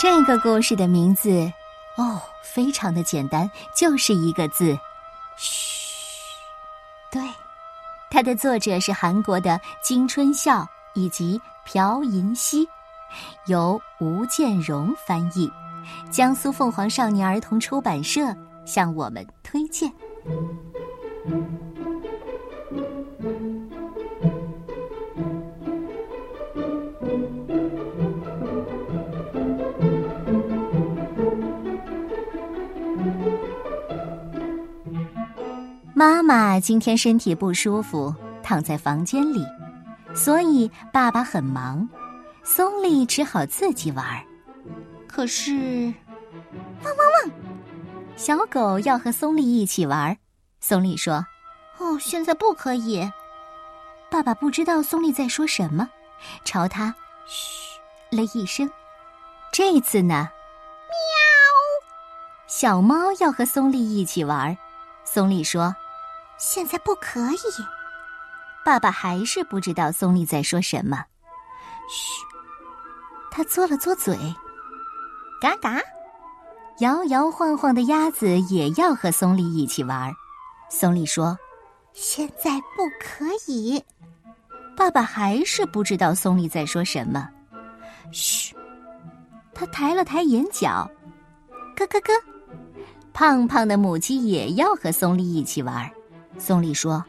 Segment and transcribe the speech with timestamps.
[0.00, 1.52] 这个故事的名字，
[1.96, 4.78] 哦，非常的简单，就是一个字，
[5.36, 6.36] 嘘。
[7.10, 7.20] 对，
[8.08, 10.64] 它的作者是韩国的金春孝
[10.94, 12.68] 以及朴银熙，
[13.46, 15.50] 由吴建荣翻译，
[16.12, 18.20] 江苏凤凰少年儿童出版社
[18.64, 19.92] 向我们推荐。
[35.98, 39.44] 妈妈今天身体不舒服，躺在房间里，
[40.14, 41.88] 所以爸爸很忙，
[42.44, 44.06] 松利只好自己玩。
[45.08, 45.92] 可是，
[46.84, 47.32] 汪汪汪！
[48.16, 50.16] 小狗要和松利一起玩，
[50.60, 51.26] 松利说
[51.78, 53.10] ：“哦，现在不可以。”
[54.08, 55.88] 爸爸不知道松利在说什么，
[56.44, 56.94] 朝他
[57.26, 57.80] 嘘
[58.16, 58.70] 了一声。
[59.50, 60.28] 这次呢，
[60.86, 62.46] 喵！
[62.46, 64.56] 小猫要和松利一起玩，
[65.04, 65.74] 松利说。
[66.38, 67.38] 现在不可以。
[68.64, 71.04] 爸爸还是不知道松利在说什么。
[71.88, 72.24] 嘘，
[73.30, 74.16] 他嘬了嘬嘴。
[75.40, 75.80] 嘎嘎，
[76.80, 80.12] 摇摇晃晃的鸭子也要和松利一起玩。
[80.68, 81.38] 松利说
[81.94, 83.82] ：“现在不可以。”
[84.76, 87.28] 爸爸还是不知道松利在说什么。
[88.12, 88.54] 嘘，
[89.54, 90.88] 他抬了抬眼角。
[91.74, 92.12] 咯咯咯，
[93.12, 95.90] 胖胖的母鸡也要和松利一起玩。
[96.38, 97.04] 松利说：“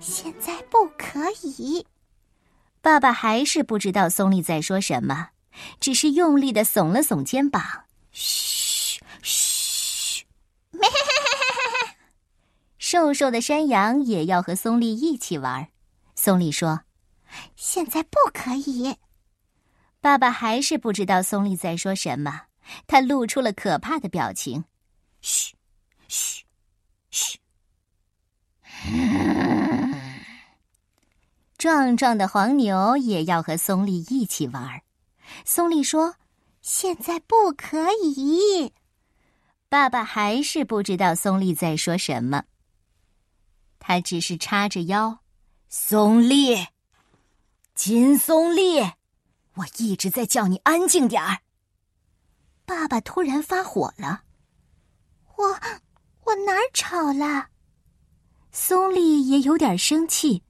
[0.00, 1.86] 现在不可以。”
[2.80, 5.28] 爸爸还是不知道松利在说什么，
[5.78, 7.62] 只是用力的耸了耸肩膀。
[8.10, 10.24] 嘘嘘，
[12.78, 15.68] 瘦瘦的山羊也要和松利一起玩。
[16.14, 16.80] 松利说
[17.54, 18.96] ：“现在不可以。”
[20.00, 22.42] 爸爸还是不知道松利在说什么，
[22.88, 24.64] 他露出了可怕的表情。
[25.20, 25.54] 嘘，
[26.08, 26.44] 嘘，
[27.10, 27.41] 嘘。
[31.56, 34.82] 壮壮的黄牛也要和松利一起玩儿。
[35.44, 36.16] 松利说
[36.60, 38.72] ：“现在不可以。”
[39.70, 42.44] 爸爸还是不知道松利在说什么。
[43.78, 45.20] 他只是叉着腰
[45.70, 46.66] ：“松利，
[47.74, 48.80] 金松利，
[49.54, 51.38] 我一直在叫你安静点儿。”
[52.66, 54.24] 爸爸突然发火了
[55.36, 55.44] ：“我，
[56.24, 57.50] 我哪儿吵了？”
[58.54, 60.42] 松利也有点生气，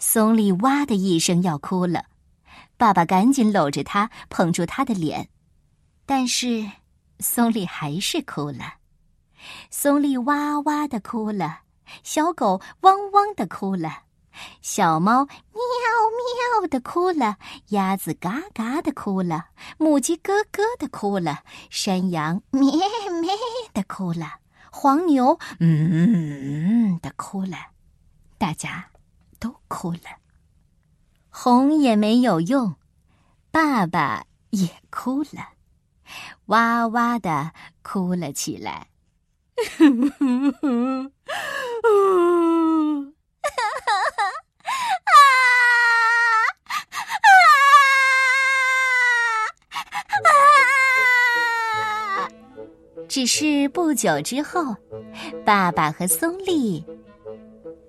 [0.00, 2.06] 松利哇的一声要哭了，
[2.76, 5.28] 爸爸赶紧搂着他，捧住他的脸，
[6.04, 6.68] 但是
[7.20, 8.78] 松利还是哭了，
[9.70, 11.60] 松利哇哇的哭了，
[12.02, 14.02] 小狗汪汪的哭了，
[14.60, 15.30] 小猫喵
[16.60, 17.36] 喵的哭了，
[17.68, 22.62] 鸭子嘎嘎的哭了，母鸡咯咯的哭了，山羊咩
[23.22, 23.30] 咩
[23.72, 24.40] 的哭了。
[24.70, 27.56] 黄牛嗯的哭了，
[28.38, 28.90] 大家
[29.38, 30.18] 都哭了，
[31.30, 32.76] 哄也没有用，
[33.50, 35.50] 爸爸也哭了，
[36.46, 37.52] 哇哇的
[37.82, 38.88] 哭了起来。
[53.18, 54.76] 只是不久之后，
[55.44, 56.84] 爸爸和松利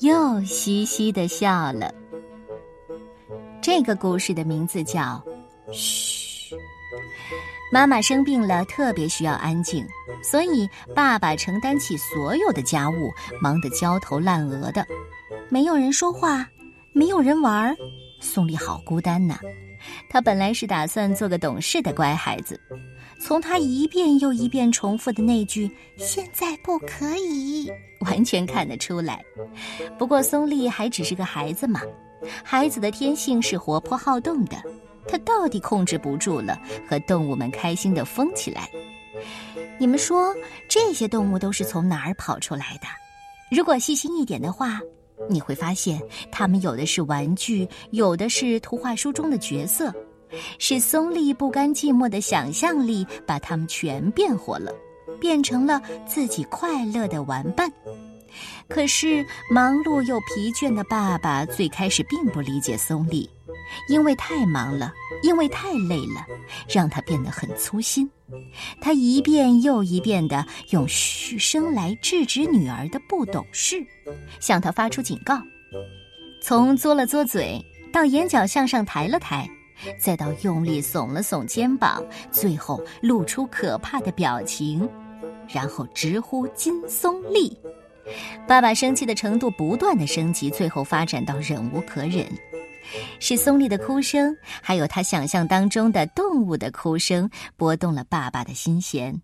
[0.00, 1.94] 又嘻嘻的笑了。
[3.60, 5.24] 这个故事的名字叫
[5.70, 6.56] “嘘”。
[7.72, 9.86] 妈妈生病了，特别需要安静，
[10.24, 14.84] 所以爸爸承担起所有的家务，忙得焦头烂额的。
[15.48, 16.44] 没有人说话，
[16.92, 17.76] 没有人玩儿，
[18.20, 19.38] 松利好孤单呐。
[20.08, 22.60] 他本来是打算做个懂事的乖孩子。
[23.20, 27.70] 从他一遍又一遍重复的那句“现在不可以”，
[28.04, 29.24] 完全看得出来。
[29.96, 31.80] 不过松利还只是个孩子嘛，
[32.42, 34.60] 孩子的天性是活泼好动的，
[35.06, 38.68] 他到底控制不住了，和动物们开心的疯起来。
[39.78, 40.34] 你们说
[40.68, 42.88] 这些动物都是从哪儿跑出来的？
[43.56, 44.80] 如果细心一点的话，
[45.28, 49.92] 你会发现，他们有的是玩具，有的是图画书中的角色。
[50.58, 54.72] 是松利不甘寂寞的想象力把他们全变活了，
[55.20, 57.70] 变成了自己快乐的玩伴。
[58.66, 63.28] 可是忙碌又疲倦的爸爸最开始并不理解松利，
[63.88, 64.92] 因为太忙了，
[65.22, 66.26] 因为太累了，
[66.68, 68.10] 让他变得很粗心。
[68.80, 73.84] 他一遍又一遍地用嘘声来制止女儿的不懂事，
[74.40, 75.40] 向他发出警告。
[76.42, 79.48] 从嘬了嘬嘴到眼角向上抬了抬。
[79.98, 84.88] 再到用力耸了耸肩膀，最后露出可怕的表情，
[85.48, 87.58] 然后直呼金松丽。
[88.46, 92.24] 爸爸生气的程度不断的升级，最后发展到忍无可忍。
[93.20, 99.20] 是松丽的哭声，还有他想象当中的动物的哭声，拨动了爸爸的心弦，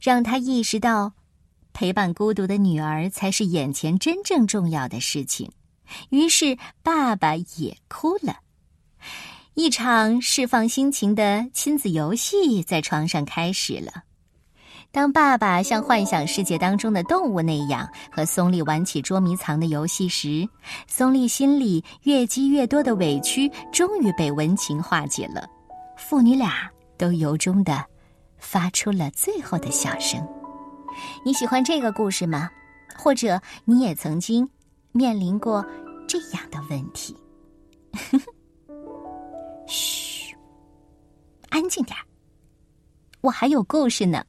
[0.00, 1.12] 让他意识到，
[1.72, 5.50] 陪伴孤独的女儿才是眼前真正重要的事情。
[6.10, 8.40] 于是，爸爸也哭了。
[9.54, 14.04] 一场释放心情的亲子游戏在床上开始了。
[14.90, 20.48] 当爸爸像幻想世界当中的动物那样和松丽玩起捉迷藏的游戏时，
[20.86, 25.46] 松丽心里越积越多的委屈终于被温情化解了。
[25.96, 27.84] 父女俩都由衷的
[28.38, 30.26] 发出了最后的笑声。
[31.24, 32.50] 你喜欢这个故事吗？
[32.96, 34.48] 或者你也曾经
[34.90, 35.64] 面临过
[36.08, 37.14] 这样的问题？
[39.68, 40.34] 嘘，
[41.50, 41.96] 安静点
[43.20, 44.24] 我还有故事呢。